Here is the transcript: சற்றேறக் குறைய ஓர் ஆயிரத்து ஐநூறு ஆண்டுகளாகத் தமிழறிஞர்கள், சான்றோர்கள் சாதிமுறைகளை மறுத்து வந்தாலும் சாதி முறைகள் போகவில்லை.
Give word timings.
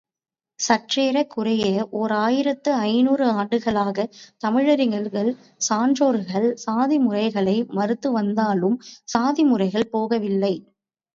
சற்றேறக் 0.59 1.29
குறைய 1.29 1.65
ஓர் 1.91 2.11
ஆயிரத்து 2.19 2.71
ஐநூறு 2.85 3.25
ஆண்டுகளாகத் 3.33 4.15
தமிழறிஞர்கள், 4.43 5.31
சான்றோர்கள் 5.61 6.49
சாதிமுறைகளை 6.65 7.57
மறுத்து 7.71 8.11
வந்தாலும் 8.11 8.77
சாதி 9.07 9.43
முறைகள் 9.43 9.91
போகவில்லை. 9.93 10.53